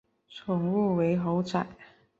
[0.27, 1.63] 宠物为猴仔。